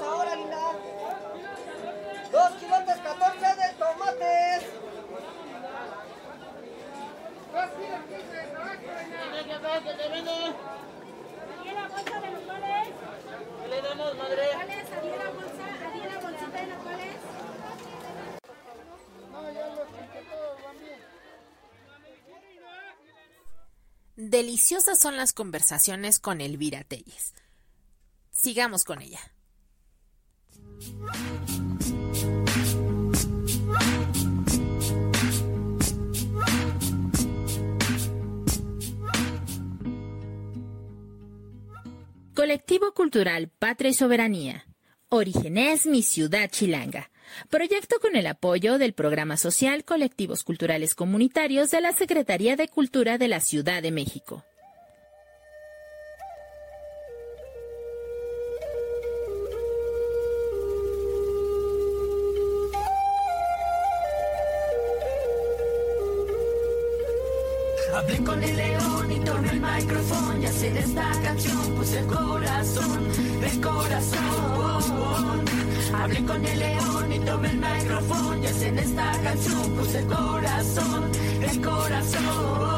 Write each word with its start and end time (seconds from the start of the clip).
ahora, 0.00 0.36
linda. 0.36 0.56
Dos 2.30 2.50
kilotes 2.52 2.96
14 2.96 3.40
de 3.40 3.72
tomates. 3.78 4.62
la 11.74 11.88
bolsa 11.88 12.20
de 12.20 12.30
nopales? 12.30 12.88
¿Qué 13.62 13.68
le 13.68 13.82
damos, 13.82 14.16
madre? 14.16 14.42
¿Cuáles? 14.52 14.92
¿Había 14.92 15.16
la 15.16 15.30
bolsa? 15.30 15.64
¿Había 15.86 16.06
la 16.06 16.20
bolsita 16.20 16.60
de 16.60 16.66
nopales? 16.66 17.16
No, 19.30 19.52
ya 19.52 19.66
los 19.68 19.88
que 19.88 20.20
todos 20.30 20.62
van 20.62 20.78
bien. 20.78 21.00
Deliciosas 24.16 24.98
son 24.98 25.16
las 25.16 25.32
conversaciones 25.32 26.20
con 26.20 26.42
Elvira 26.42 26.84
Telles. 26.84 27.32
Sigamos 28.30 28.84
con 28.84 29.00
ella. 29.00 29.20
Colectivo 42.34 42.92
Cultural 42.92 43.48
Patria 43.48 43.90
y 43.90 43.94
Soberanía. 43.94 44.66
Orígenes 45.08 45.86
Mi 45.86 46.02
Ciudad 46.02 46.50
Chilanga. 46.50 47.11
Proyecto 47.48 47.96
con 48.00 48.16
el 48.16 48.26
apoyo 48.26 48.78
del 48.78 48.92
Programa 48.92 49.36
Social 49.36 49.84
Colectivos 49.84 50.44
Culturales 50.44 50.94
Comunitarios 50.94 51.70
de 51.70 51.80
la 51.80 51.92
Secretaría 51.92 52.56
de 52.56 52.68
Cultura 52.68 53.18
de 53.18 53.28
la 53.28 53.40
Ciudad 53.40 53.82
de 53.82 53.90
México. 53.90 54.44
Hablé 68.02 68.24
con 68.24 68.42
el 68.42 68.56
león 68.56 69.12
y 69.12 69.20
tomé 69.20 69.50
el 69.50 69.60
micrófono. 69.60 70.38
Y 70.40 70.46
así 70.46 70.66
en 70.66 70.76
esta 70.76 71.10
canción 71.22 71.74
puse 71.76 72.00
el 72.00 72.06
corazón, 72.06 73.08
el 73.42 73.60
corazón. 73.60 75.44
Hablé 75.94 76.24
con 76.24 76.44
el 76.44 76.58
león 76.58 77.12
y 77.12 77.18
tomé 77.20 77.50
el 77.50 77.58
micrófono. 77.58 78.42
Y 78.42 78.46
así 78.46 78.64
en 78.64 78.78
esta 78.80 79.12
canción 79.22 79.70
puse 79.76 79.98
el 80.00 80.06
corazón, 80.06 81.12
el 81.42 81.60
corazón, 81.60 82.71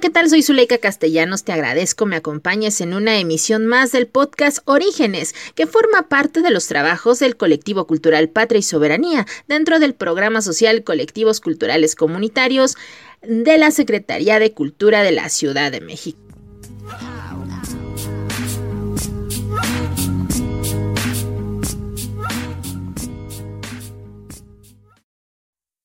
¿qué 0.00 0.08
tal? 0.08 0.30
Soy 0.30 0.42
Zuleika 0.42 0.78
Castellanos. 0.78 1.44
Te 1.44 1.52
agradezco 1.52 2.06
me 2.06 2.16
acompañes 2.16 2.80
en 2.80 2.94
una 2.94 3.18
emisión 3.18 3.66
más 3.66 3.92
del 3.92 4.06
podcast 4.06 4.60
Orígenes, 4.64 5.34
que 5.54 5.66
forma 5.66 6.08
parte 6.08 6.40
de 6.40 6.50
los 6.50 6.68
trabajos 6.68 7.18
del 7.18 7.36
colectivo 7.36 7.86
cultural 7.86 8.30
Patria 8.30 8.60
y 8.60 8.62
Soberanía 8.62 9.26
dentro 9.46 9.78
del 9.78 9.94
programa 9.94 10.40
social 10.40 10.84
Colectivos 10.84 11.40
Culturales 11.40 11.96
Comunitarios 11.96 12.76
de 13.22 13.58
la 13.58 13.70
Secretaría 13.70 14.38
de 14.38 14.52
Cultura 14.52 15.02
de 15.02 15.12
la 15.12 15.28
Ciudad 15.28 15.70
de 15.70 15.82
México. 15.82 16.29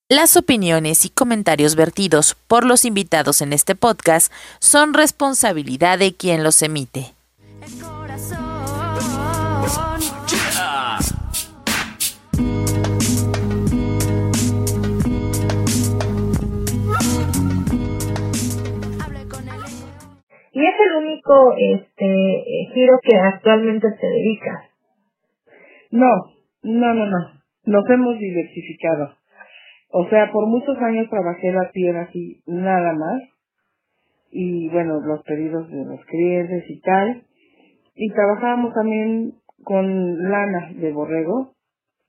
Las 0.07 0.37
opiniones 0.37 1.03
y 1.03 1.09
comentarios 1.09 1.75
vertidos 1.75 2.35
por 2.47 2.63
los 2.63 2.85
invitados 2.85 3.41
en 3.41 3.53
este 3.53 3.73
podcast 3.73 4.31
son 4.59 4.93
responsabilidad 4.93 5.97
de 5.97 6.13
quien 6.13 6.43
los 6.43 6.61
emite. 6.61 7.15
El 7.65 7.81
corazón. 7.81 8.37
Hablé 19.03 19.27
con 19.27 19.47
el 19.49 19.59
león. 19.59 20.21
Y 20.53 20.67
es 20.67 20.75
el 20.85 21.03
único 21.03 21.55
este 21.57 22.05
eh, 22.05 22.69
giro 22.75 22.99
que 23.01 23.17
actualmente 23.17 23.87
te 23.99 24.05
dedicas. 24.05 24.69
No, 25.89 26.35
no, 26.61 26.93
no, 26.93 27.07
no. 27.07 27.41
Nos 27.63 27.89
hemos 27.89 28.19
diversificado. 28.19 29.24
O 29.97 30.05
sea, 30.09 30.29
por 30.29 30.45
muchos 30.47 30.77
años 30.79 31.09
trabajé 31.09 31.53
la 31.53 31.71
tierra 31.71 32.01
así, 32.01 32.41
nada 32.47 32.91
más. 32.91 33.21
Y 34.29 34.67
bueno, 34.67 34.99
los 34.99 35.23
pedidos 35.23 35.71
de 35.71 35.85
los 35.85 36.03
clientes 36.07 36.65
y 36.67 36.81
tal. 36.81 37.23
Y 37.95 38.11
trabajábamos 38.11 38.73
también 38.73 39.35
con 39.63 40.29
lana 40.29 40.73
de 40.75 40.91
borrego 40.91 41.53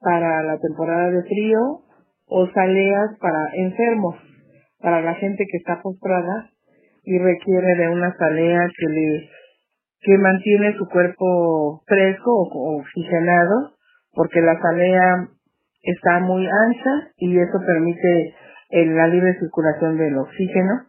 para 0.00 0.42
la 0.42 0.58
temporada 0.58 1.12
de 1.12 1.22
frío 1.22 1.60
o 2.26 2.48
saleas 2.48 3.16
para 3.20 3.38
enfermos, 3.54 4.16
para 4.80 5.00
la 5.02 5.14
gente 5.14 5.44
que 5.48 5.58
está 5.58 5.80
postrada 5.80 6.50
y 7.04 7.16
requiere 7.18 7.76
de 7.76 7.88
una 7.88 8.12
salea 8.16 8.66
que 8.76 8.86
le 8.88 9.30
que 10.00 10.18
mantiene 10.18 10.76
su 10.76 10.88
cuerpo 10.88 11.82
fresco 11.86 12.32
o 12.32 12.80
oxigenado, 12.80 13.76
porque 14.12 14.40
la 14.40 14.60
salea 14.60 15.28
está 15.86 16.20
muy 16.20 16.46
ancha 16.46 17.10
y 17.18 17.38
eso 17.38 17.58
permite 17.66 18.34
el- 18.70 18.96
la 18.96 19.08
libre 19.08 19.38
circulación 19.38 19.96
del 19.98 20.18
oxígeno. 20.18 20.86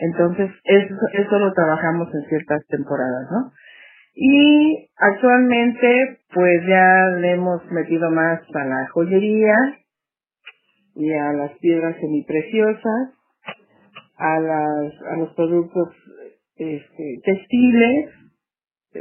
Entonces, 0.00 0.50
eso, 0.64 0.94
eso 1.12 1.38
lo 1.38 1.52
trabajamos 1.52 2.08
en 2.14 2.28
ciertas 2.28 2.64
temporadas, 2.68 3.28
¿no? 3.30 3.52
Y 4.14 4.90
actualmente, 4.96 6.20
pues 6.32 6.66
ya 6.66 7.06
le 7.20 7.32
hemos 7.32 7.64
metido 7.70 8.10
más 8.10 8.40
a 8.54 8.64
la 8.64 8.88
joyería 8.88 9.54
y 10.94 11.12
a 11.12 11.32
las 11.32 11.52
piedras 11.58 11.96
semipreciosas, 12.00 13.14
a 14.16 14.40
las, 14.40 14.92
a 15.12 15.16
los 15.16 15.34
productos 15.34 15.94
este, 16.56 17.20
textiles, 17.24 18.10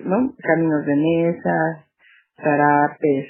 ¿no? 0.03 0.35
Caminos 0.37 0.85
de 0.85 0.95
mesa, 0.95 1.87
zarapes, 2.41 3.27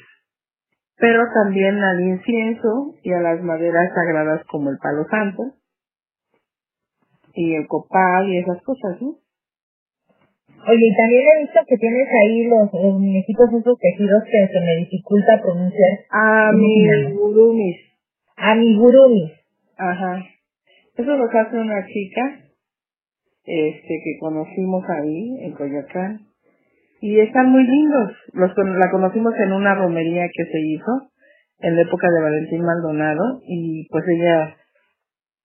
pero 0.97 1.23
también 1.33 1.77
al 1.83 2.01
incienso 2.01 2.95
y 3.03 3.13
a 3.13 3.21
las 3.21 3.41
maderas 3.41 3.93
sagradas 3.93 4.43
como 4.45 4.69
el 4.71 4.77
palo 4.77 5.05
santo 5.09 5.43
y 7.33 7.53
el 7.53 7.67
copal 7.67 8.27
y 8.29 8.39
esas 8.39 8.61
cosas, 8.63 9.01
¿no? 9.01 9.15
Oye, 10.69 10.85
y 10.85 10.95
también 10.97 11.23
he 11.23 11.41
visto 11.43 11.59
que 11.67 11.77
tienes 11.77 12.07
ahí 12.09 12.43
los, 12.45 12.73
los 12.73 12.99
muñequitos 12.99 13.47
esos 13.53 13.77
tejidos 13.79 14.23
que 14.25 14.47
se 14.51 14.59
me 14.59 14.75
dificulta 14.77 15.39
pronunciar. 15.41 15.99
Ah, 16.11 16.51
Sí. 16.51 16.59
mis 16.59 17.15
gurumis. 17.15 17.77
Amigurumis. 18.35 19.31
Ajá. 19.77 20.25
Eso 20.97 21.15
lo 21.15 21.25
hace 21.25 21.57
una 21.57 21.85
chica, 21.85 22.39
este, 23.45 24.01
que 24.03 24.17
conocimos 24.19 24.83
ahí, 24.89 25.37
en 25.45 25.53
Coyoacán. 25.53 26.26
Y 27.01 27.19
están 27.19 27.49
muy 27.51 27.63
lindos. 27.63 28.13
Los, 28.33 28.51
la 28.57 28.89
conocimos 28.91 29.33
en 29.37 29.53
una 29.53 29.75
romería 29.75 30.25
que 30.33 30.45
se 30.45 30.59
hizo 30.59 31.11
en 31.59 31.75
la 31.75 31.81
época 31.81 32.07
de 32.09 32.21
Valentín 32.21 32.63
Maldonado 32.63 33.41
y 33.47 33.87
pues 33.89 34.03
ella 34.07 34.55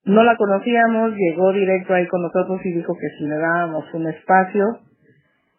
no 0.04 0.22
la 0.24 0.36
conocíamos, 0.36 1.12
llegó 1.14 1.52
directo 1.52 1.94
ahí 1.94 2.06
con 2.08 2.22
nosotros 2.22 2.60
y 2.64 2.72
dijo 2.72 2.94
que 2.94 3.08
si 3.18 3.24
le 3.24 3.36
dábamos 3.36 3.84
un 3.94 4.08
espacio, 4.08 4.64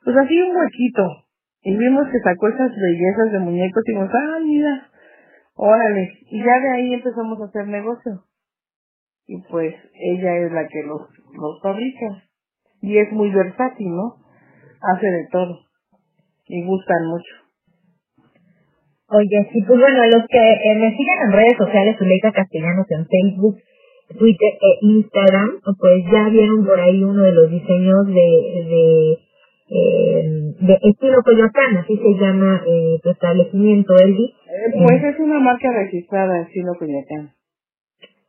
pues 0.04 0.18
así 0.18 0.42
un 0.42 0.56
huequito. 0.56 1.26
Y 1.62 1.78
vimos 1.78 2.08
que 2.10 2.20
sacó 2.20 2.50
esas 2.50 2.72
bellezas 2.76 3.32
de 3.32 3.40
muñecos 3.40 3.84
y 3.86 3.92
dijimos, 3.92 4.12
ah, 4.14 4.40
mira, 4.44 4.90
órale. 5.56 6.12
Y 6.30 6.44
ya 6.44 6.60
de 6.60 6.72
ahí 6.72 6.94
empezamos 6.94 7.40
a 7.40 7.46
hacer 7.46 7.68
negocio. 7.68 8.26
Y 9.26 9.42
pues 9.50 9.74
ella 9.94 10.36
es 10.38 10.52
la 10.52 10.68
que 10.68 10.84
los, 10.84 11.02
los 11.34 11.62
fabrica. 11.62 12.24
Y 12.82 12.98
es 12.98 13.10
muy 13.14 13.32
versátil, 13.32 13.96
¿no? 13.96 14.18
Hace 14.82 15.08
de 15.08 15.28
todo. 15.32 15.60
Y 16.54 16.62
gustan 16.66 17.08
mucho. 17.08 17.34
Oye, 19.10 19.50
sí, 19.52 19.62
pues 19.66 19.80
bueno, 19.80 20.06
los 20.06 20.26
que 20.30 20.38
eh, 20.38 20.76
me 20.76 20.92
siguen 20.96 21.18
en 21.26 21.32
redes 21.34 21.58
sociales, 21.58 21.98
Zuleika 21.98 22.32
Castellanos 22.32 22.86
en 22.92 23.08
Facebook, 23.08 23.58
Twitter 24.20 24.52
e 24.62 24.86
Instagram, 24.86 25.50
pues 25.80 26.04
ya 26.12 26.30
vieron 26.30 26.64
por 26.66 26.80
ahí 26.80 27.04
uno 27.04 27.24
de 27.24 27.32
los 27.32 27.50
diseños 27.50 28.06
de, 28.08 28.30
de, 28.70 29.18
eh, 29.70 30.54
de 30.62 30.74
estilo 30.90 31.22
Coyoacán, 31.24 31.78
así 31.78 31.98
se 31.98 32.14
llama 32.22 32.62
eh, 32.68 33.00
tu 33.02 33.10
establecimiento, 33.10 33.94
Elvi, 33.98 34.26
Eh, 34.26 34.86
pues 34.86 35.04
es 35.04 35.20
una 35.20 35.40
marca 35.40 35.72
registrada 35.74 36.38
en 36.40 36.48
Sino 36.54 36.74
Coyoacán. 36.78 37.32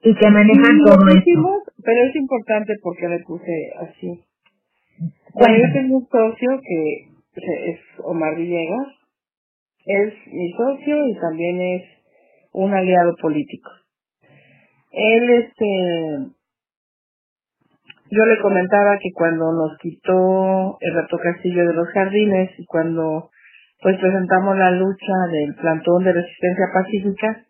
y 0.02 0.14
que 0.14 0.30
manejan 0.30 0.76
Sí, 0.76 0.90
esto. 0.90 1.18
hicimos, 1.18 1.58
pero 1.84 2.00
es 2.08 2.16
importante 2.16 2.74
porque 2.82 3.08
le 3.08 3.18
puse 3.20 3.52
así. 3.80 4.20
Bueno, 5.34 5.56
yo 5.58 5.72
tengo 5.72 5.96
un 5.98 6.06
socio 6.08 6.50
que 6.62 7.13
es 7.36 7.80
Omar 7.98 8.36
Villegas. 8.36 8.88
Es 9.86 10.14
mi 10.26 10.52
socio 10.52 11.06
y 11.06 11.18
también 11.20 11.60
es 11.60 11.82
un 12.52 12.72
aliado 12.72 13.14
político. 13.20 13.70
Él, 14.90 15.30
este, 15.30 16.34
yo 18.10 18.24
le 18.24 18.40
comentaba 18.40 18.98
que 18.98 19.10
cuando 19.12 19.52
nos 19.52 19.76
quitó 19.78 20.78
el 20.80 20.94
Rato 20.94 21.18
Castillo 21.18 21.66
de 21.66 21.74
los 21.74 21.88
Jardines 21.88 22.50
y 22.58 22.64
cuando 22.64 23.30
pues 23.82 23.98
presentamos 23.98 24.56
la 24.56 24.70
lucha 24.70 25.12
del 25.30 25.54
plantón 25.56 26.04
de 26.04 26.12
resistencia 26.12 26.66
pacífica, 26.72 27.44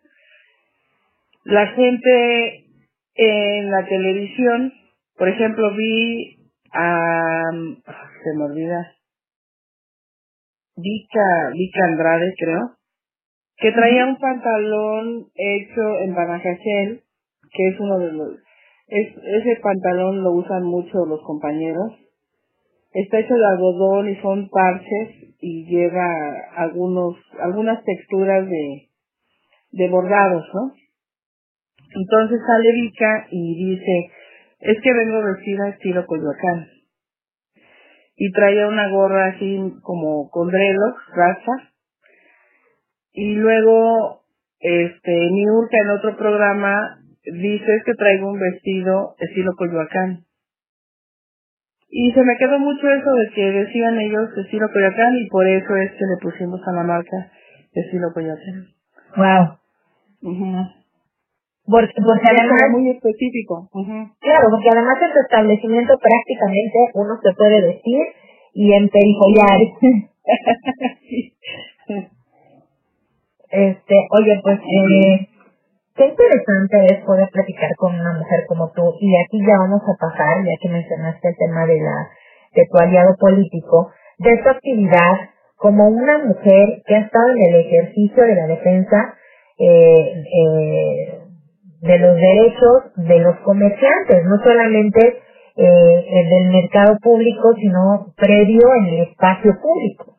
la 1.45 1.67
gente 1.67 2.65
en 3.13 3.71
la 3.71 3.85
televisión, 3.85 4.73
por 5.17 5.29
ejemplo, 5.29 5.73
vi 5.75 6.49
a, 6.73 7.43
se 7.53 8.37
me 8.37 8.43
olvida, 8.43 8.91
Vika, 10.77 11.51
Vika 11.53 11.85
Andrade 11.85 12.33
creo, 12.37 12.71
que 13.57 13.71
traía 13.71 14.05
un 14.05 14.17
pantalón 14.17 15.27
hecho 15.35 15.99
en 16.01 16.13
Banajachel, 16.13 17.01
que 17.51 17.67
es 17.69 17.79
uno 17.79 17.99
de 17.99 18.11
los, 18.11 18.29
es, 18.87 19.07
ese 19.17 19.59
pantalón 19.61 20.23
lo 20.23 20.31
usan 20.33 20.63
mucho 20.63 21.05
los 21.05 21.21
compañeros. 21.23 21.93
Está 22.93 23.19
hecho 23.19 23.33
de 23.33 23.45
algodón 23.45 24.09
y 24.09 24.15
son 24.21 24.49
parches 24.49 25.35
y 25.41 25.65
lleva 25.65 26.07
algunos, 26.55 27.15
algunas 27.39 27.83
texturas 27.83 28.47
de, 28.47 28.89
de 29.71 29.89
bordados, 29.89 30.45
¿no? 30.53 30.73
Entonces 31.95 32.39
sale 32.45 32.71
Vika 32.73 33.27
y 33.31 33.71
dice, 33.71 34.11
es 34.59 34.81
que 34.81 34.93
vengo 34.93 35.23
vestida 35.23 35.69
estilo 35.69 36.05
Coyoacán. 36.05 36.74
Y 38.15 38.31
traía 38.31 38.67
una 38.67 38.89
gorra 38.89 39.27
así 39.27 39.59
como 39.81 40.29
con 40.29 40.49
dreadlocks, 40.49 41.01
raza. 41.13 41.71
Y 43.11 43.35
luego, 43.35 44.23
este, 44.59 45.29
Niurka 45.31 45.77
en 45.81 45.89
otro 45.89 46.17
programa 46.17 46.99
dice 47.23 47.81
que 47.85 47.93
traigo 47.93 48.31
un 48.31 48.39
vestido 48.39 49.15
estilo 49.19 49.51
Coyoacán. 49.57 50.25
Y 51.89 52.11
se 52.11 52.23
me 52.23 52.37
quedó 52.37 52.59
mucho 52.59 52.89
eso 52.89 53.11
de 53.13 53.29
que 53.33 53.51
decían 53.51 53.99
ellos 53.99 54.29
estilo 54.37 54.67
Coyoacán 54.71 55.15
y 55.17 55.27
por 55.27 55.47
eso 55.47 55.75
es 55.75 55.91
que 55.91 56.05
le 56.05 56.17
pusimos 56.21 56.61
a 56.67 56.71
la 56.73 56.83
marca 56.83 57.31
estilo 57.73 58.11
Coyoacán. 58.13 58.67
Wow. 59.15 59.57
Porque, 61.67 61.93
porque 61.97 62.29
Es 62.29 62.39
además, 62.39 62.61
muy 62.71 62.89
específico. 62.91 63.67
Ujú. 63.73 63.97
claro, 64.19 64.45
porque 64.51 64.69
además 64.71 64.97
en 65.01 65.13
tu 65.13 65.19
establecimiento 65.21 65.93
prácticamente 65.97 66.79
uno 66.93 67.13
se 67.23 67.33
puede 67.33 67.61
vestir 67.61 68.01
y 68.53 68.73
emperifollar. 68.73 69.57
Sí. 71.87 72.01
Este, 73.51 73.95
oye, 74.19 74.39
pues, 74.43 74.59
eh, 74.59 75.27
qué 75.95 76.05
interesante 76.07 76.85
es 76.93 77.05
poder 77.05 77.29
platicar 77.29 77.69
con 77.77 77.93
una 77.93 78.13
mujer 78.13 78.43
como 78.47 78.71
tú. 78.71 78.93
Y 78.99 79.13
aquí 79.23 79.39
ya 79.39 79.57
vamos 79.59 79.81
a 79.83 79.95
pasar, 79.99 80.43
ya 80.43 80.51
que 80.61 80.69
mencionaste 80.69 81.29
el 81.29 81.35
tema 81.37 81.65
de 81.65 81.79
la, 81.79 82.09
de 82.55 82.65
tu 82.71 82.77
aliado 82.77 83.15
político, 83.19 83.91
de 84.17 84.37
tu 84.43 84.49
actividad 84.49 85.13
como 85.57 85.87
una 85.87 86.17
mujer 86.25 86.81
que 86.85 86.95
ha 86.95 86.99
estado 87.01 87.29
en 87.29 87.53
el 87.53 87.61
ejercicio 87.61 88.23
de 88.23 88.35
la 88.35 88.47
defensa 88.47 89.13
eh, 89.57 90.23
eh, 90.25 91.19
de 91.81 91.99
los 91.99 92.15
derechos 92.15 92.93
de 92.95 93.19
los 93.19 93.35
comerciantes, 93.39 94.23
no 94.25 94.37
solamente 94.43 95.19
eh, 95.57 96.05
el 96.09 96.29
del 96.29 96.51
mercado 96.51 96.97
público, 97.01 97.53
sino 97.55 98.13
previo 98.17 98.61
en 98.81 98.85
el 98.93 98.99
espacio 99.07 99.51
público. 99.61 100.17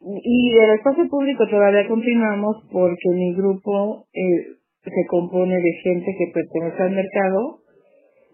Y 0.00 0.54
del 0.54 0.70
espacio 0.70 1.08
público 1.08 1.46
todavía 1.48 1.86
continuamos 1.88 2.56
porque 2.72 3.08
mi 3.14 3.34
grupo 3.34 4.06
eh, 4.12 4.58
se 4.84 5.06
compone 5.08 5.56
de 5.56 5.72
gente 5.82 6.14
que 6.16 6.32
pertenece 6.32 6.82
al 6.82 6.90
mercado 6.92 7.60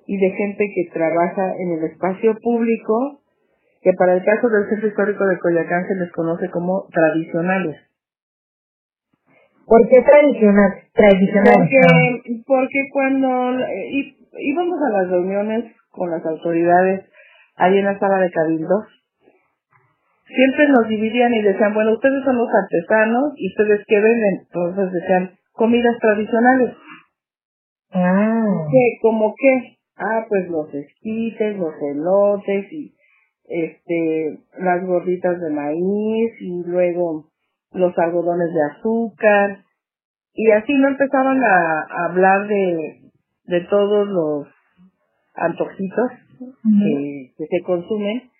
y 0.06 0.16
de 0.18 0.30
gente 0.30 0.64
que 0.74 0.92
trabaja 0.92 1.54
en 1.58 1.78
el 1.78 1.84
espacio 1.84 2.36
público, 2.42 3.20
que 3.80 3.92
para 3.98 4.14
el 4.14 4.24
caso 4.24 4.48
del 4.48 4.68
Centro 4.68 4.88
Histórico 4.88 5.24
de 5.26 5.38
Coyacán 5.38 5.86
se 5.88 5.94
les 5.94 6.12
conoce 6.12 6.50
como 6.50 6.86
tradicionales. 6.92 7.76
¿Por 9.66 9.88
qué 9.88 10.02
tradicional? 10.02 10.72
Tradicional. 10.92 11.54
Porque, 11.56 12.42
porque 12.46 12.80
cuando 12.92 13.60
eh, 13.60 14.16
íbamos 14.38 14.78
a 14.82 14.90
las 14.90 15.10
reuniones 15.10 15.72
con 15.90 16.10
las 16.10 16.24
autoridades 16.26 17.08
ahí 17.56 17.78
en 17.78 17.84
la 17.84 17.98
sala 17.98 18.18
de 18.18 18.30
cabildos, 18.30 18.84
siempre 20.26 20.68
nos 20.68 20.88
dividían 20.88 21.32
y 21.34 21.42
decían, 21.42 21.74
bueno, 21.74 21.92
ustedes 21.92 22.24
son 22.24 22.36
los 22.36 22.48
artesanos 22.48 23.32
y 23.36 23.48
ustedes 23.48 23.84
qué 23.86 24.00
venden. 24.00 24.40
Entonces 24.46 24.92
decían, 24.92 25.30
comidas 25.52 25.96
tradicionales. 26.00 26.74
Ah, 27.92 28.66
¿Qué? 28.70 28.98
¿Cómo 29.00 29.34
qué? 29.38 29.76
Ah, 29.96 30.26
pues 30.28 30.48
los 30.48 30.72
esquites, 30.74 31.56
los 31.56 31.74
elotes 31.80 32.72
y 32.72 32.94
este 33.46 34.38
las 34.58 34.84
gorditas 34.84 35.38
de 35.40 35.50
maíz 35.50 36.32
y 36.40 36.62
luego 36.66 37.30
los 37.74 37.96
algodones 37.98 38.52
de 38.52 38.62
azúcar. 38.72 39.64
Y 40.34 40.50
así 40.52 40.74
no 40.74 40.88
empezaban 40.88 41.42
a, 41.44 41.80
a 41.80 42.04
hablar 42.06 42.48
de, 42.48 43.00
de 43.44 43.60
todos 43.62 44.08
los 44.08 44.48
antojitos 45.34 46.10
que, 46.38 47.32
que 47.36 47.46
se 47.46 47.62
consumen. 47.64 48.30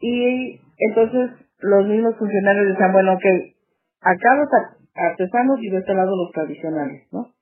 Y 0.00 0.60
entonces 0.78 1.30
los 1.60 1.86
mismos 1.86 2.16
funcionarios 2.18 2.68
decían 2.68 2.92
bueno 2.92 3.16
que 3.22 3.54
acá 4.00 4.36
los 4.36 4.48
ar- 4.52 5.10
artesanos 5.10 5.58
y 5.62 5.70
de 5.70 5.78
este 5.78 5.94
lado 5.94 6.10
los 6.16 6.32
tradicionales 6.32 7.06
no 7.12 7.32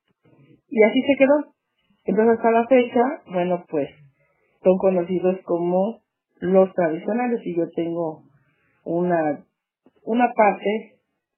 y 0.69 0.81
así 0.83 1.01
se 1.01 1.17
quedó. 1.17 1.53
Entonces 2.05 2.37
hasta 2.37 2.51
la 2.51 2.67
fecha 2.67 3.01
bueno 3.31 3.65
pues 3.69 3.89
son 4.63 4.77
conocidos 4.77 5.39
como 5.45 5.99
los 6.39 6.73
tradicionales. 6.73 7.41
Y 7.45 7.55
yo 7.55 7.69
tengo 7.75 8.23
una 8.85 9.43
una 10.05 10.31
parte 10.33 10.92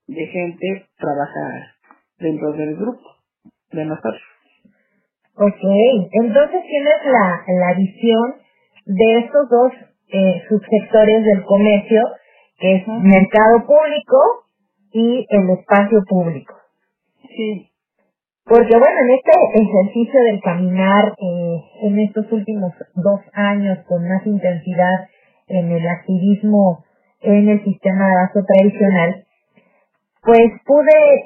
de 0.07 0.27
gente 0.27 0.87
trabaja 0.97 1.75
dentro 2.19 2.53
del 2.53 2.75
grupo 2.75 3.03
de 3.71 3.85
nosotros 3.85 4.21
ok. 5.35 5.61
Entonces 6.11 6.61
tienes 6.67 7.05
la, 7.05 7.43
la 7.47 7.73
visión 7.73 8.35
de 8.85 9.19
estos 9.19 9.49
dos 9.49 9.71
eh, 10.07 10.41
subsectores 10.47 11.25
del 11.25 11.43
comercio, 11.43 12.01
que 12.59 12.75
es 12.75 12.87
Ujú. 12.87 12.99
mercado 12.99 13.65
público 13.65 14.17
y 14.91 15.25
el 15.29 15.49
espacio 15.49 16.03
público. 16.07 16.53
sí 17.27 17.69
Porque 18.45 18.77
bueno, 18.77 18.99
en 19.01 19.09
este 19.11 19.61
ejercicio 19.61 20.21
del 20.23 20.41
caminar 20.41 21.13
eh, 21.17 21.61
en 21.81 21.99
estos 21.99 22.31
últimos 22.31 22.71
dos 22.95 23.21
años 23.33 23.79
con 23.87 24.07
más 24.07 24.25
intensidad 24.25 25.09
en 25.47 25.71
el 25.71 25.87
activismo 25.87 26.85
en 27.21 27.49
el 27.49 27.63
sistema 27.63 28.07
de 28.07 28.13
abasto 28.13 28.45
tradicional, 28.45 29.24
pues 30.25 30.51
pude 30.65 31.25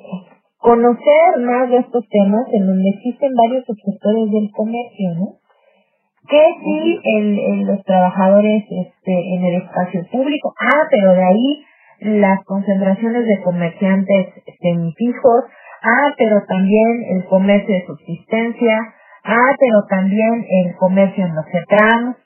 conocer 0.60 1.40
más 1.40 1.70
de 1.70 1.78
estos 1.78 2.08
temas 2.10 2.46
en 2.54 2.68
donde 2.68 2.90
existen 2.90 3.34
varios 3.36 3.66
subsectores 3.66 4.32
del 4.32 4.52
comercio, 4.52 5.10
¿no? 5.18 5.28
Que 6.30 6.46
sí, 6.64 7.00
el, 7.04 7.40
el- 7.40 7.68
los 7.68 7.84
trabajadores 7.86 8.64
este, 8.70 9.36
en 9.36 9.46
el 9.46 9.64
espacio 9.64 10.06
público, 10.12 10.54
ah, 10.60 10.88
pero 10.92 11.14
de 11.14 11.24
ahí 11.24 11.66
las 12.02 12.44
concentraciones 12.46 13.26
de 13.28 13.42
comerciantes 13.44 14.28
semifijos, 14.62 15.46
ah, 15.84 16.14
pero 16.18 16.44
también 16.48 17.06
el 17.12 17.26
comercio 17.26 17.74
de 17.76 17.86
subsistencia, 17.88 18.78
ah, 19.26 19.56
pero 19.60 19.86
también 19.90 20.46
el 20.66 20.76
comercio 20.78 21.26
en 21.26 21.36
los 21.36 21.46
CETRAMS, 21.52 22.18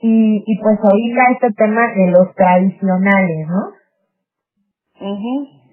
y, 0.00 0.44
y 0.46 0.58
pues 0.62 0.78
ahorita 0.82 1.22
este 1.32 1.52
tema 1.54 1.82
de 1.94 2.08
los 2.12 2.34
tradicionales, 2.34 3.48
¿no? 3.48 3.92
Ujú. 5.12 5.63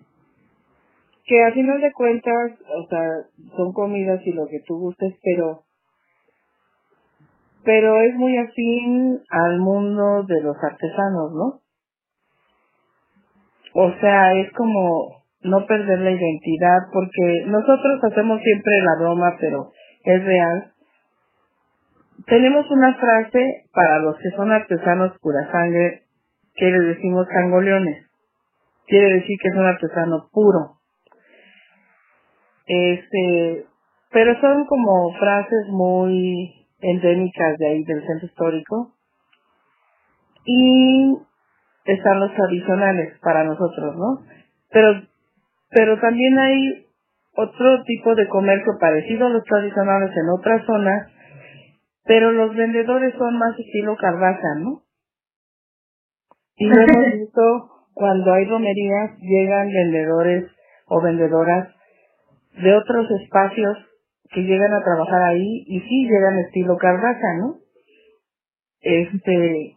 Que 1.31 1.45
a 1.45 1.53
final 1.53 1.79
de 1.79 1.93
cuentas, 1.93 2.51
o 2.75 2.87
sea, 2.89 3.07
son 3.55 3.71
comidas 3.71 4.19
y 4.25 4.33
lo 4.33 4.47
que 4.47 4.59
tú 4.67 4.77
gustes, 4.77 5.15
pero 5.23 5.63
pero 7.63 8.01
es 8.01 8.15
muy 8.15 8.37
afín 8.37 9.21
al 9.29 9.59
mundo 9.59 10.23
de 10.23 10.41
los 10.41 10.57
artesanos, 10.61 11.31
¿no? 11.31 11.61
O 13.75 13.93
sea, 14.01 14.33
es 14.33 14.51
como 14.51 15.23
no 15.43 15.65
perder 15.67 15.99
la 15.99 16.11
identidad, 16.11 16.79
porque 16.91 17.45
nosotros 17.45 18.03
hacemos 18.03 18.41
siempre 18.41 18.73
la 18.81 18.99
broma, 18.99 19.37
pero 19.39 19.71
es 20.03 20.25
real. 20.25 20.73
Tenemos 22.25 22.69
una 22.71 22.93
frase 22.95 23.69
para 23.73 23.99
los 23.99 24.17
que 24.17 24.31
son 24.31 24.51
artesanos 24.51 25.17
pura 25.21 25.49
sangre 25.49 26.01
que 26.55 26.65
le 26.65 26.79
decimos 26.79 27.25
sangoleones 27.31 28.11
quiere 28.91 29.13
decir 29.13 29.37
que 29.41 29.47
es 29.47 29.55
un 29.55 29.65
artesano 29.65 30.29
puro. 30.33 30.80
Este, 32.73 33.65
pero 34.11 34.39
son 34.39 34.65
como 34.65 35.11
frases 35.19 35.67
muy 35.67 36.69
endémicas 36.79 37.57
de 37.57 37.67
ahí 37.67 37.83
del 37.83 38.07
centro 38.07 38.27
histórico. 38.27 38.93
Y 40.45 41.17
están 41.83 42.21
los 42.21 42.33
tradicionales 42.33 43.19
para 43.19 43.43
nosotros, 43.43 43.97
¿no? 43.97 44.25
Pero, 44.69 45.01
pero 45.69 45.99
también 45.99 46.39
hay 46.39 46.87
otro 47.35 47.83
tipo 47.83 48.15
de 48.15 48.29
comercio 48.29 48.77
parecido 48.79 49.27
a 49.27 49.31
los 49.31 49.43
tradicionales 49.43 50.11
en 50.15 50.29
otras 50.29 50.65
zonas, 50.65 51.11
pero 52.05 52.31
los 52.31 52.55
vendedores 52.55 53.13
son 53.17 53.37
más 53.37 53.59
estilo 53.59 53.97
carvaza, 53.97 54.55
¿no? 54.59 54.83
Y 56.55 56.67
lo 56.67 56.75
hemos 56.75 57.13
visto 57.19 57.41
cuando 57.93 58.31
hay 58.33 58.45
romerías, 58.45 59.17
llegan 59.19 59.67
vendedores 59.67 60.49
o 60.87 61.01
vendedoras 61.01 61.67
de 62.53 62.75
otros 62.75 63.09
espacios 63.21 63.77
que 64.31 64.41
llegan 64.41 64.73
a 64.73 64.83
trabajar 64.83 65.21
ahí 65.23 65.63
y 65.67 65.79
sí 65.81 66.07
llegan 66.07 66.39
estilo 66.39 66.77
carvaza, 66.77 67.33
¿no? 67.39 67.55
Este, 68.81 69.75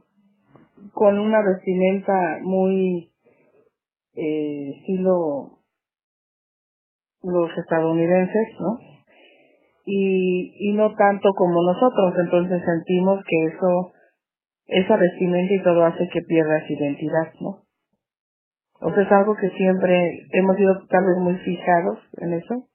con 0.92 1.18
una 1.18 1.42
vestimenta 1.42 2.38
muy 2.42 3.12
eh, 4.14 4.74
estilo 4.78 5.58
los 7.22 7.50
estadounidenses, 7.58 8.48
¿no? 8.60 8.78
Y, 9.86 10.54
y 10.70 10.72
no 10.74 10.94
tanto 10.94 11.32
como 11.34 11.62
nosotros, 11.62 12.14
entonces 12.18 12.62
sentimos 12.64 13.22
que 13.26 13.44
eso, 13.46 13.92
esa 14.66 14.96
vestimenta 14.96 15.52
y 15.52 15.62
todo 15.62 15.84
hace 15.84 16.08
que 16.12 16.22
pierdas 16.22 16.70
identidad, 16.70 17.32
¿no? 17.40 17.63
O 18.84 18.92
sea, 18.92 19.02
es 19.02 19.12
algo 19.12 19.34
que 19.34 19.48
siempre 19.56 20.26
hemos 20.32 20.56
sido 20.56 20.86
tal 20.88 21.06
vez 21.06 21.16
muy 21.16 21.36
fijados 21.38 21.98
en 22.18 22.34
eso. 22.34 22.68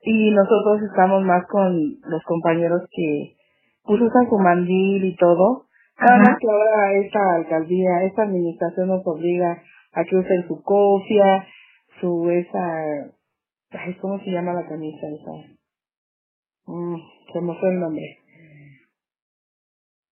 Y 0.00 0.30
nosotros 0.30 0.80
estamos 0.88 1.22
más 1.22 1.46
con 1.48 1.76
los 2.00 2.22
compañeros 2.24 2.88
que 2.90 3.36
pues 3.84 4.00
usan 4.00 4.30
su 4.30 4.38
mandil 4.38 5.04
y 5.04 5.16
todo. 5.16 5.66
Nada 6.00 6.18
más 6.20 6.38
que 6.40 6.46
ahora 6.50 6.94
esta 6.94 7.34
alcaldía, 7.34 8.04
esta 8.04 8.22
administración 8.22 8.88
nos 8.88 9.06
obliga 9.06 9.62
a 9.92 10.04
que 10.04 10.16
usen 10.16 10.48
su 10.48 10.62
cofia, 10.62 11.46
su 12.00 12.30
esa, 12.30 13.12
ay, 13.72 13.94
¿cómo 14.00 14.18
se 14.20 14.30
llama 14.30 14.54
la 14.54 14.66
camisa 14.66 15.06
esa? 15.08 15.58
Mm, 16.66 16.96
se 17.34 17.40
me 17.42 17.54
fue 17.60 17.68
el 17.68 17.80
nombre. 17.80 18.16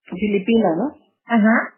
Filipina, 0.04 0.68
¿no? 0.76 0.94
Ajá. 1.24 1.74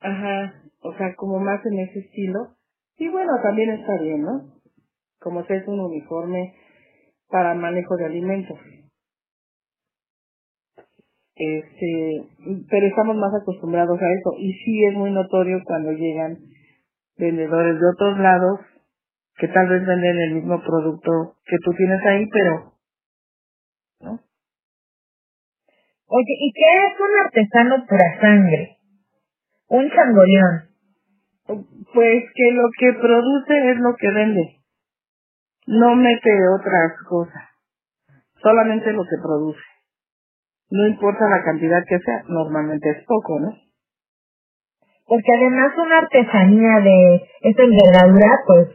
Ajá, 0.00 0.65
o 0.80 0.92
sea, 0.96 1.14
como 1.16 1.38
más 1.38 1.64
en 1.66 1.78
ese 1.80 2.00
estilo. 2.00 2.56
Y 2.96 3.08
bueno, 3.08 3.32
también 3.42 3.70
está 3.70 3.98
bien, 3.98 4.22
¿no? 4.22 4.54
Como 5.20 5.44
si 5.44 5.52
es 5.54 5.66
un 5.66 5.80
uniforme 5.80 6.54
para 7.28 7.54
manejo 7.54 7.96
de 7.96 8.06
alimentos. 8.06 8.58
Este, 11.34 12.24
pero 12.70 12.86
estamos 12.86 13.16
más 13.16 13.34
acostumbrados 13.34 14.00
a 14.00 14.12
eso. 14.12 14.30
Y 14.38 14.52
sí 14.52 14.84
es 14.84 14.94
muy 14.94 15.10
notorio 15.10 15.60
cuando 15.64 15.92
llegan 15.92 16.38
vendedores 17.18 17.78
de 17.78 17.86
otros 17.94 18.18
lados 18.18 18.60
que 19.38 19.48
tal 19.48 19.68
vez 19.68 19.86
venden 19.86 20.18
el 20.18 20.34
mismo 20.36 20.62
producto 20.62 21.36
que 21.44 21.56
tú 21.62 21.72
tienes 21.74 22.00
ahí, 22.06 22.26
pero 22.32 22.72
¿no? 24.00 24.20
Oye, 26.08 26.34
¿y 26.38 26.52
qué 26.52 26.86
es 26.86 27.00
un 27.00 27.18
artesano 27.24 27.86
pura 27.86 28.20
sangre? 28.20 28.75
Un 29.68 29.90
changoleón. 29.90 30.70
Pues 31.94 32.24
que 32.34 32.50
lo 32.52 32.68
que 32.78 32.92
produce 33.00 33.70
es 33.72 33.78
lo 33.78 33.94
que 33.96 34.10
vende. 34.12 34.56
No 35.66 35.96
mete 35.96 36.30
otras 36.58 36.92
cosas. 37.08 37.42
Solamente 38.42 38.92
lo 38.92 39.02
que 39.04 39.16
produce. 39.22 39.60
No 40.70 40.86
importa 40.86 41.28
la 41.28 41.42
cantidad 41.44 41.82
que 41.88 41.98
sea, 42.00 42.22
normalmente 42.28 42.90
es 42.90 43.04
poco, 43.06 43.40
¿no? 43.40 43.52
Porque 45.06 45.32
además 45.36 45.72
una 45.78 45.98
artesanía 45.98 46.80
de 46.82 47.22
esta 47.42 47.62
envergadura, 47.62 48.28
pues, 48.46 48.68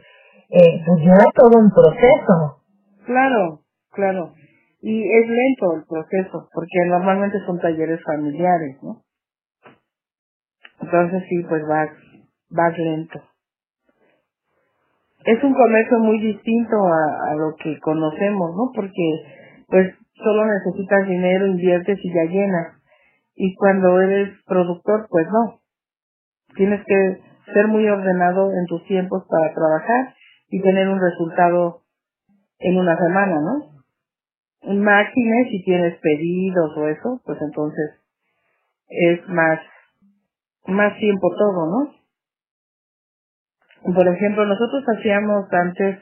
eh, 0.50 0.82
pues 0.86 1.00
lleva 1.00 1.24
todo 1.34 1.58
un 1.58 1.70
proceso. 1.70 2.64
Claro, 3.04 3.60
claro. 3.92 4.32
Y 4.80 5.02
es 5.02 5.28
lento 5.28 5.76
el 5.76 5.84
proceso, 5.86 6.48
porque 6.52 6.86
normalmente 6.88 7.38
son 7.44 7.60
talleres 7.60 8.00
familiares, 8.04 8.78
¿no? 8.82 9.02
Entonces 10.82 11.22
sí, 11.28 11.42
pues 11.48 11.62
vas, 11.66 11.90
vas 12.50 12.76
lento. 12.78 13.20
Es 15.24 15.42
un 15.44 15.54
comercio 15.54 15.98
muy 16.00 16.20
distinto 16.20 16.76
a, 16.76 17.30
a 17.30 17.34
lo 17.36 17.54
que 17.56 17.78
conocemos, 17.80 18.50
¿no? 18.56 18.72
Porque, 18.74 19.22
pues, 19.68 19.94
solo 20.14 20.46
necesitas 20.46 21.06
dinero, 21.06 21.46
inviertes 21.46 21.98
y 22.02 22.12
ya 22.12 22.24
llenas. 22.24 22.82
Y 23.36 23.54
cuando 23.54 24.00
eres 24.00 24.30
productor, 24.46 25.06
pues 25.08 25.26
no. 25.28 25.60
Tienes 26.56 26.84
que 26.84 27.20
ser 27.54 27.68
muy 27.68 27.88
ordenado 27.88 28.52
en 28.52 28.66
tus 28.66 28.84
tiempos 28.86 29.24
para 29.28 29.54
trabajar 29.54 30.14
y 30.48 30.60
tener 30.60 30.88
un 30.88 31.00
resultado 31.00 31.82
en 32.58 32.78
una 32.78 32.96
semana, 32.96 33.40
¿no? 33.40 33.72
Máquinas, 34.74 35.48
si 35.50 35.64
tienes 35.64 35.98
pedidos 36.00 36.76
o 36.76 36.88
eso, 36.88 37.20
pues 37.24 37.40
entonces 37.40 38.02
es 38.88 39.28
más, 39.28 39.58
más 40.66 40.96
tiempo 40.98 41.28
todo, 41.36 41.66
¿no? 41.66 41.94
Por 43.94 44.08
ejemplo, 44.08 44.46
nosotros 44.46 44.84
hacíamos 44.96 45.52
antes 45.52 45.98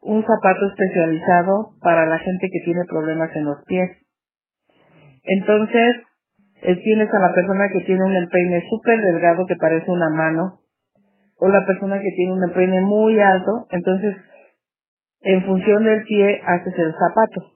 un 0.00 0.24
zapato 0.24 0.66
especializado 0.66 1.74
para 1.80 2.06
la 2.06 2.18
gente 2.18 2.48
que 2.50 2.64
tiene 2.64 2.84
problemas 2.88 3.30
en 3.36 3.44
los 3.44 3.62
pies. 3.66 3.90
Entonces, 5.22 5.96
eh, 6.62 6.76
tienes 6.82 7.12
a 7.12 7.20
la 7.20 7.34
persona 7.34 7.68
que 7.68 7.80
tiene 7.80 8.04
un 8.04 8.16
empeine 8.16 8.62
súper 8.68 9.00
delgado 9.00 9.46
que 9.46 9.56
parece 9.56 9.90
una 9.90 10.08
mano, 10.08 10.60
o 11.38 11.48
la 11.48 11.66
persona 11.66 11.98
que 12.00 12.10
tiene 12.16 12.32
un 12.32 12.44
empeine 12.44 12.80
muy 12.80 13.20
alto, 13.20 13.66
entonces, 13.70 14.16
en 15.22 15.44
función 15.44 15.84
del 15.84 16.02
pie, 16.04 16.40
haces 16.44 16.74
el 16.78 16.92
zapato. 16.92 17.52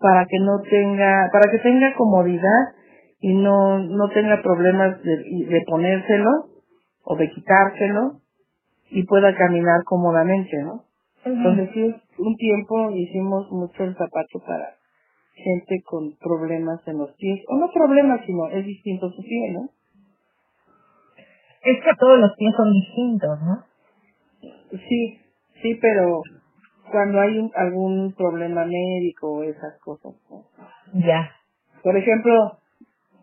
Para 0.00 0.24
que 0.26 0.38
no 0.40 0.60
tenga, 0.68 1.28
para 1.32 1.50
que 1.50 1.58
tenga 1.58 1.94
comodidad 1.94 2.74
y 3.22 3.32
no, 3.34 3.78
no 3.78 4.08
tenga 4.10 4.42
problemas 4.42 5.00
de, 5.02 5.16
de 5.16 5.62
ponérselo 5.66 6.30
o 7.04 7.16
de 7.16 7.30
quitárselo 7.30 8.20
y 8.90 9.04
pueda 9.04 9.34
caminar 9.34 9.84
cómodamente, 9.84 10.60
¿no? 10.62 10.84
Entonces 11.24 11.70
sí, 11.72 11.94
un 12.18 12.36
tiempo 12.36 12.90
hicimos 12.90 13.50
mucho 13.52 13.84
el 13.84 13.94
zapato 13.94 14.40
para 14.44 14.74
gente 15.34 15.82
con 15.84 16.16
problemas 16.18 16.86
en 16.86 16.98
los 16.98 17.12
pies, 17.14 17.40
o 17.48 17.56
no 17.56 17.70
problemas, 17.72 18.20
sino 18.26 18.48
es 18.48 18.66
distinto 18.66 19.08
su 19.10 19.22
pie, 19.22 19.52
¿no? 19.52 19.68
Es 21.62 21.82
que 21.82 21.90
todos 21.98 22.18
los 22.18 22.32
pies 22.36 22.54
son 22.56 22.72
distintos, 22.72 23.38
¿no? 23.40 23.64
Sí, 24.88 25.20
sí, 25.62 25.78
pero 25.80 26.22
cuando 26.90 27.20
hay 27.20 27.38
un, 27.38 27.52
algún 27.54 28.14
problema 28.14 28.64
médico 28.66 29.32
o 29.32 29.42
esas 29.44 29.78
cosas, 29.80 30.12
¿no? 30.28 30.44
Ya. 30.94 31.30
Por 31.84 31.96
ejemplo, 31.96 32.58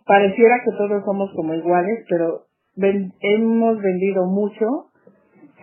pareciera 0.09 0.57
que 0.65 0.71
todos 0.73 1.05
somos 1.05 1.31
como 1.35 1.53
iguales, 1.53 2.03
pero 2.09 2.47
ven- 2.75 3.13
hemos 3.21 3.77
vendido 3.81 4.25
mucho. 4.25 4.65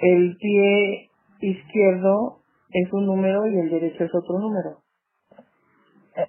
El 0.02 0.36
pie 0.38 1.10
izquierdo 1.40 2.38
es 2.70 2.92
un 2.92 3.06
número 3.06 3.46
y 3.48 3.58
el 3.58 3.70
derecho 3.70 4.04
es 4.04 4.14
otro 4.14 4.38
número. 4.38 4.78
Eh, 6.16 6.26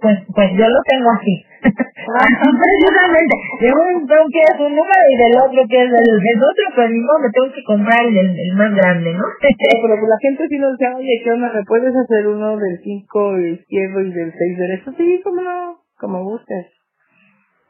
Pues, 0.00 0.18
pues 0.34 0.48
yo 0.58 0.66
lo 0.68 0.80
tengo 0.88 1.10
así. 1.20 1.34
Precisamente, 2.08 3.36
de 3.60 3.68
un, 3.72 4.06
de 4.06 4.16
un 4.20 4.28
que 4.32 4.40
es 4.40 4.58
un 4.60 4.72
número 4.76 5.02
y 5.12 5.16
del 5.18 5.34
otro 5.44 5.60
que 5.68 5.78
es 5.84 5.90
el, 5.90 6.20
del 6.20 6.40
otro, 6.42 6.64
pues 6.76 6.90
ni 6.90 7.00
modo, 7.00 7.18
me 7.20 7.30
tengo 7.30 7.52
que 7.54 7.64
comprar 7.64 8.06
el, 8.06 8.16
el 8.18 8.52
más 8.56 8.74
grande, 8.74 9.12
¿no? 9.14 9.20
No, 9.20 9.82
pero 9.82 10.08
la 10.08 10.18
gente 10.22 10.48
sí 10.48 10.58
nos 10.58 10.78
dice, 10.78 10.94
oye, 10.94 11.20
¿qué 11.24 11.32
onda? 11.32 11.52
¿Me 11.54 11.64
puedes 11.64 11.94
hacer 11.96 12.28
uno 12.28 12.56
del 12.58 12.80
5 12.82 13.38
izquierdo 13.38 14.00
y 14.02 14.12
del 14.12 14.32
6 14.32 14.58
derecho? 14.58 14.92
Sí, 14.96 15.20
como 15.24 15.42
no, 15.42 15.78
como 15.98 16.24
gustes. 16.24 16.66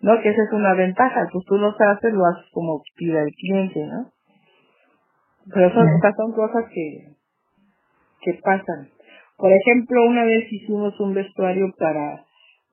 No, 0.00 0.20
que 0.22 0.30
esa 0.30 0.42
es 0.42 0.52
una 0.52 0.74
ventaja, 0.74 1.28
pues 1.32 1.44
tú 1.46 1.56
los 1.56 1.74
haces, 1.80 2.12
lo 2.12 2.24
haces 2.26 2.46
como 2.52 2.82
pida 2.96 3.20
el 3.22 3.32
cliente, 3.34 3.84
¿no? 3.86 4.10
Pero 5.52 5.72
son, 5.72 5.88
estas 5.88 6.14
son 6.16 6.32
cosas 6.32 6.64
que, 6.72 7.14
que 8.20 8.40
pasan. 8.42 8.90
Por 9.36 9.50
ejemplo, 9.52 10.04
una 10.06 10.24
vez 10.24 10.52
hicimos 10.52 10.98
un 11.00 11.14
vestuario 11.14 11.72
para 11.78 12.24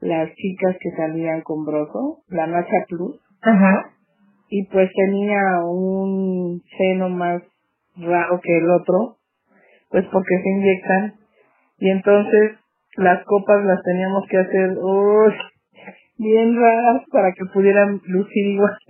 las 0.01 0.34
chicas 0.36 0.75
que 0.79 0.91
salían 0.91 1.41
con 1.41 1.65
broso, 1.65 2.24
la 2.27 2.48
Nacha 2.48 2.86
Plus, 2.88 3.20
Ajá. 3.41 3.91
y 4.50 4.65
pues 4.67 4.89
tenía 4.94 5.63
un 5.63 6.62
seno 6.77 7.10
más 7.10 7.41
raro 7.96 8.39
que 8.41 8.58
el 8.58 8.70
otro, 8.70 9.17
pues 9.89 10.05
porque 10.12 10.41
se 10.44 10.50
inyectan, 10.50 11.13
y 11.79 11.89
entonces 11.89 12.58
las 12.98 13.24
copas 13.25 13.63
las 13.63 13.82
teníamos 13.84 14.25
que 14.29 14.38
hacer 14.38 14.77
uy, 14.77 15.34
bien 16.18 16.56
raras 16.56 17.04
para 17.12 17.32
que 17.34 17.46
pudieran 17.54 18.02
lucir 18.06 18.48
igual. 18.48 18.78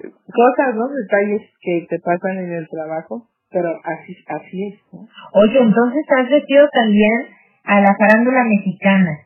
Cosas, 0.00 0.74
¿no? 0.74 0.88
Detalles 0.88 1.42
que 1.60 1.86
te 1.88 1.98
pasan 2.00 2.38
en 2.38 2.52
el 2.52 2.68
trabajo, 2.68 3.28
pero 3.50 3.80
así, 3.84 4.16
así 4.26 4.66
es, 4.68 4.80
¿no? 4.92 5.08
Oye, 5.34 5.58
entonces 5.58 6.04
has 6.18 6.28
vestido 6.28 6.68
también 6.72 7.28
a 7.64 7.80
la 7.80 7.94
farándula 7.96 8.44
mexicana. 8.44 9.20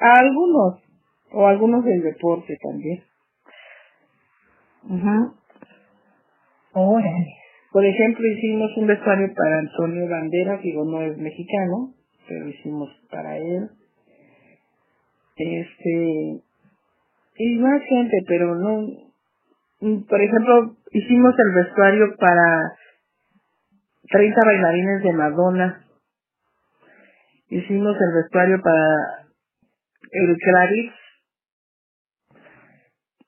A 0.00 0.18
algunos, 0.18 0.82
o 1.30 1.46
algunos 1.46 1.84
del 1.84 2.02
deporte 2.02 2.56
también. 2.60 3.02
Ujú. 4.84 5.34
Órale. 6.74 7.36
Por 7.70 7.86
ejemplo, 7.86 8.26
hicimos 8.26 8.76
un 8.76 8.86
vestuario 8.86 9.32
para 9.34 9.58
Antonio 9.58 10.08
Bandera, 10.08 10.58
digo, 10.58 10.84
no 10.84 11.00
es 11.02 11.16
mexicano, 11.16 11.94
pero 12.28 12.48
hicimos 12.48 12.90
para 13.10 13.38
él. 13.38 13.70
Este, 15.36 16.42
y 17.38 17.58
más 17.58 17.82
gente, 17.88 18.18
pero 18.28 18.54
no, 18.54 18.86
por 20.08 20.20
ejemplo, 20.20 20.76
hicimos 20.92 21.34
el 21.38 21.54
vestuario 21.54 22.16
para 22.18 22.76
30 24.10 24.40
bailarines 24.44 25.02
de 25.02 25.12
Madonna. 25.12 25.84
Hicimos 27.48 27.96
el 28.00 28.22
vestuario 28.22 28.60
para 28.62 29.26
el 30.10 30.36
Claris 30.36 30.92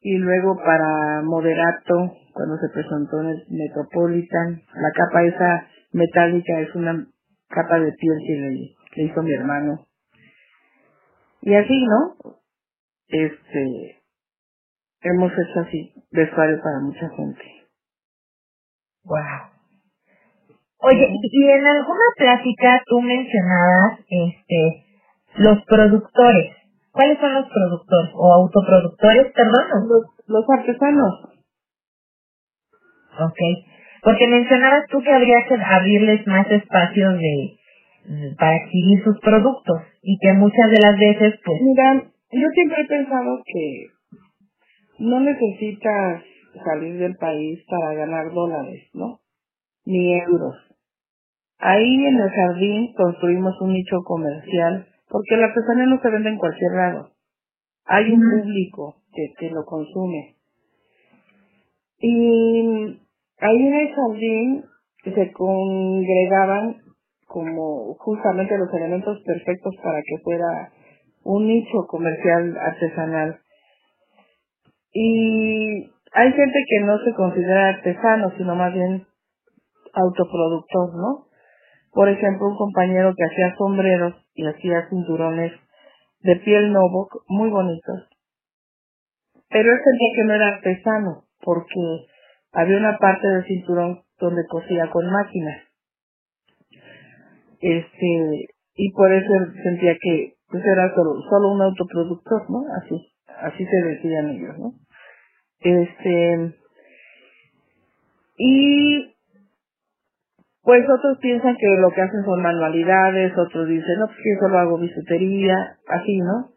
y 0.01 0.19
luego 0.19 0.57
para 0.59 1.23
Moderato 1.23 2.13
cuando 2.35 2.57
se 2.59 2.69
presentó 2.69 3.21
en 3.23 3.29
el 3.31 3.47
Metropolitan. 3.49 4.63
La 4.75 4.91
capa 4.95 5.25
esa 5.25 5.67
metálica 5.93 6.61
es 6.61 6.75
una 6.75 7.07
capa 7.49 7.79
de 7.81 7.93
piel 7.93 8.19
que 8.27 8.35
le, 8.35 8.51
le 8.97 9.03
hizo 9.05 9.23
mi 9.23 9.33
hermano. 9.33 9.87
Y 11.47 11.55
así, 11.55 11.87
¿no? 11.87 12.17
Este, 13.09 14.03
hemos 15.03 15.31
hecho 15.31 15.61
así 15.61 15.93
vestuario 16.11 16.59
para 16.63 16.81
mucha 16.81 17.07
gente. 17.11 17.45
Wow. 19.05 19.53
Oye, 20.79 21.07
y 21.23 21.51
en 21.51 21.67
alguna 21.67 22.07
plática 22.17 22.83
tú 22.87 23.03
mencionabas 23.03 24.01
este 24.09 24.87
los 25.37 25.63
productores. 25.67 26.57
¿Cuáles 26.93 27.19
son 27.19 27.35
los 27.35 27.49
productores 27.51 28.11
o 28.15 28.33
autoproductores, 28.33 29.33
perdón? 29.33 29.65
Los, 29.87 30.05
los 30.27 30.45
artesanos. 30.49 31.29
Ok. 33.21 33.39
Porque 34.03 34.29
mencionabas 34.29 34.87
tú 34.89 35.03
que 35.03 35.13
habría 35.13 35.45
que 35.47 35.57
abrirles 35.63 36.27
más 36.27 36.51
espacios 36.51 37.19
de 37.19 37.59
para 38.39 38.57
exhibir 38.57 39.03
sus 39.03 39.19
productos 39.21 39.83
y 40.03 40.19
que 40.19 40.33
muchas 40.35 40.71
de 40.71 40.81
las 40.81 40.99
veces 40.99 41.41
pues 41.45 41.61
Mira, 41.63 42.05
yo 42.31 42.49
siempre 42.55 42.83
he 42.83 42.87
pensado 42.87 43.43
que 43.45 43.87
no 44.99 45.21
necesitas 45.21 46.23
salir 46.65 46.99
del 46.99 47.17
país 47.17 47.65
para 47.69 47.95
ganar 47.95 48.33
dólares, 48.33 48.89
¿no? 48.93 49.21
Ni 49.87 50.15
euros. 50.15 50.55
Ahí 51.59 52.05
en 52.07 52.21
el 52.21 52.31
jardín 52.31 52.93
construimos 52.95 53.61
un 53.61 53.73
nicho 53.73 54.03
comercial 54.05 54.87
porque 55.09 55.37
la 55.37 55.47
artesanía 55.47 55.87
no 55.87 56.01
se 56.01 56.11
vende 56.11 56.31
en 56.31 56.39
cualquier 56.39 56.73
lado. 56.73 57.11
Hay 57.87 58.11
un 58.13 58.21
público 58.21 58.97
que, 59.13 59.33
que 59.39 59.51
lo 59.51 59.65
consume. 59.65 60.37
Y 61.99 63.01
ahí 63.39 63.67
en 63.67 63.75
el 63.75 63.95
jardín 63.95 64.65
se 65.05 65.33
congregaban 65.33 66.84
como 67.35 67.95
justamente 67.95 68.57
los 68.57 68.73
elementos 68.73 69.21
perfectos 69.27 69.75
para 69.83 69.99
que 70.07 70.23
fuera 70.23 70.71
un 71.25 71.49
nicho 71.49 71.85
comercial 71.89 72.57
artesanal. 72.57 73.41
Y 74.93 75.91
hay 76.13 76.33
gente 76.33 76.59
que 76.69 76.81
no 76.85 76.97
se 76.99 77.13
considera 77.15 77.71
artesano, 77.71 78.31
sino 78.37 78.55
más 78.55 78.73
bien 78.73 79.05
autoproductor, 79.95 80.95
¿no? 80.95 81.27
Por 81.91 82.09
ejemplo, 82.09 82.47
un 82.47 82.57
compañero 82.57 83.13
que 83.17 83.25
hacía 83.25 83.57
sombreros 83.57 84.15
y 84.37 84.47
hacía 84.47 84.89
cinturones 84.89 85.51
de 86.21 86.37
piel 86.37 86.73
novo 86.73 87.09
muy 87.27 87.51
bonitos. 87.51 88.09
Pero 89.51 89.73
él 89.73 89.81
sentía 89.83 90.09
que 90.15 90.25
no 90.25 90.35
era 90.35 90.49
artesano, 90.55 91.25
porque 91.43 92.07
había 92.53 92.79
una 92.79 92.97
parte 92.99 93.27
del 93.27 93.45
cinturón 93.45 94.03
donde 94.21 94.47
cosía 94.49 94.89
con 94.91 95.11
máquinas. 95.11 95.64
Este, 97.65 98.49
y 98.77 98.93
por 98.93 99.11
eso 99.11 99.33
sentía 99.63 99.97
que 99.99 100.35
pues 100.51 100.63
era 100.67 100.95
solo, 100.95 101.19
solo 101.31 101.53
un 101.53 101.63
autoproductor, 101.63 102.51
¿no? 102.51 102.63
Así, 102.77 102.95
así 103.41 103.65
se 103.65 103.83
decían 103.83 104.29
ellos, 104.29 104.59
¿no? 104.59 104.75
Este, 105.61 106.55
y 108.37 109.17
pues 110.63 110.85
otros 110.91 111.17
piensan 111.23 111.57
que 111.57 111.81
lo 111.81 111.91
que 111.91 112.03
hacen 112.03 112.23
son 112.27 112.43
manualidades, 112.43 113.33
otros 113.39 113.67
dicen, 113.67 113.99
no, 113.99 114.09
pues 114.09 114.19
yo 114.19 114.41
solo 114.41 114.59
hago 114.59 114.79
bisutería, 114.79 115.57
así, 115.89 116.19
¿no? 116.19 116.51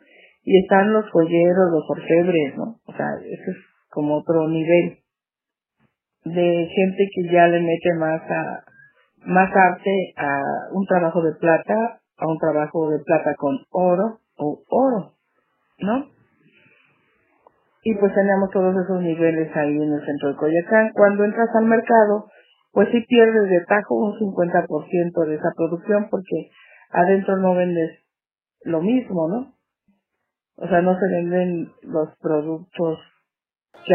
Y 0.43 0.59
están 0.59 0.91
los 0.91 1.09
joyeros, 1.09 1.71
los 1.71 1.89
orfebres, 1.89 2.57
¿no? 2.57 2.81
O 2.85 2.91
sea, 2.91 3.07
ese 3.21 3.51
es 3.51 3.57
como 3.89 4.17
otro 4.17 4.49
nivel 4.49 4.97
de 6.25 6.67
gente 6.69 7.09
que 7.15 7.31
ya 7.31 7.47
le 7.47 7.61
mete 7.61 7.93
más 7.97 8.21
a 8.29 8.65
más 9.27 9.53
arte 9.53 10.13
a 10.15 10.41
un 10.71 10.85
trabajo 10.85 11.21
de 11.21 11.33
plata, 11.33 11.99
a 12.17 12.27
un 12.27 12.37
trabajo 12.39 12.89
de 12.89 12.99
plata 12.99 13.35
con 13.35 13.59
oro 13.71 14.19
o 14.37 14.63
oro, 14.69 15.13
¿no? 15.79 16.05
Y 17.83 17.93
pues 17.95 18.13
tenemos 18.13 18.49
todos 18.51 18.75
esos 18.83 19.01
niveles 19.01 19.55
ahí 19.55 19.75
en 19.75 19.93
el 19.93 20.05
centro 20.05 20.29
de 20.29 20.35
Coyacán. 20.35 20.91
Cuando 20.93 21.23
entras 21.23 21.49
al 21.55 21.65
mercado, 21.65 22.29
pues 22.71 22.89
sí 22.91 23.01
pierdes 23.07 23.49
de 23.49 23.65
tajo 23.65 23.95
un 23.95 24.17
50% 24.17 25.25
de 25.25 25.35
esa 25.35 25.51
producción 25.55 26.07
porque 26.09 26.49
adentro 26.91 27.37
no 27.37 27.53
vendes 27.53 27.99
lo 28.63 28.81
mismo, 28.81 29.27
¿no? 29.29 29.53
O 30.57 30.67
sea, 30.67 30.81
no 30.81 30.97
se 30.97 31.07
venden 31.11 31.71
los 31.83 32.09
productos 32.19 32.99
que 33.85 33.93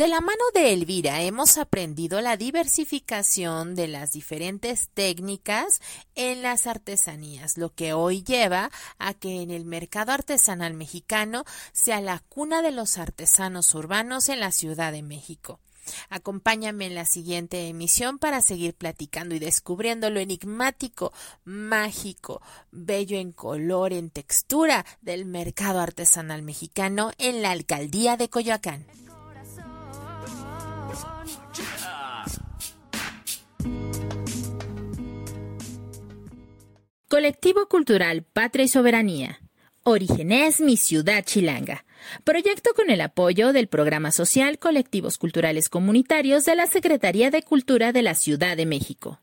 De 0.00 0.08
la 0.08 0.22
mano 0.22 0.42
de 0.54 0.72
Elvira 0.72 1.20
hemos 1.20 1.58
aprendido 1.58 2.22
la 2.22 2.38
diversificación 2.38 3.74
de 3.74 3.86
las 3.86 4.12
diferentes 4.12 4.88
técnicas 4.94 5.82
en 6.14 6.40
las 6.40 6.66
artesanías, 6.66 7.58
lo 7.58 7.74
que 7.74 7.92
hoy 7.92 8.22
lleva 8.22 8.70
a 8.96 9.12
que 9.12 9.42
en 9.42 9.50
el 9.50 9.66
mercado 9.66 10.12
artesanal 10.12 10.72
mexicano 10.72 11.44
sea 11.74 12.00
la 12.00 12.20
cuna 12.30 12.62
de 12.62 12.70
los 12.70 12.96
artesanos 12.96 13.74
urbanos 13.74 14.30
en 14.30 14.40
la 14.40 14.52
Ciudad 14.52 14.90
de 14.90 15.02
México. 15.02 15.60
Acompáñame 16.08 16.86
en 16.86 16.94
la 16.94 17.04
siguiente 17.04 17.68
emisión 17.68 18.18
para 18.18 18.40
seguir 18.40 18.74
platicando 18.74 19.34
y 19.34 19.38
descubriendo 19.38 20.10
lo 20.10 20.20
enigmático, 20.20 21.12
mágico, 21.44 22.42
bello 22.70 23.18
en 23.18 23.32
color, 23.32 23.92
en 23.92 24.10
textura 24.10 24.84
del 25.00 25.26
mercado 25.26 25.80
artesanal 25.80 26.42
mexicano 26.42 27.12
en 27.18 27.42
la 27.42 27.50
alcaldía 27.50 28.16
de 28.16 28.28
Coyoacán. 28.28 28.86
Colectivo 37.10 37.66
Cultural 37.66 38.22
Patria 38.22 38.64
y 38.64 38.68
Soberanía. 38.68 39.40
Orígenes 39.82 40.60
Mi 40.60 40.76
Ciudad 40.76 41.24
Chilanga. 41.24 41.84
Proyecto 42.24 42.70
con 42.74 42.90
el 42.90 43.00
apoyo 43.00 43.52
del 43.52 43.68
Programa 43.68 44.12
Social 44.12 44.58
Colectivos 44.58 45.18
Culturales 45.18 45.68
Comunitarios 45.68 46.44
de 46.44 46.56
la 46.56 46.66
Secretaría 46.66 47.30
de 47.30 47.42
Cultura 47.42 47.92
de 47.92 48.02
la 48.02 48.14
Ciudad 48.14 48.56
de 48.56 48.66
México. 48.66 49.20